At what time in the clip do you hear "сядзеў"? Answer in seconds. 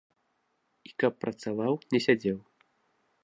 2.09-2.39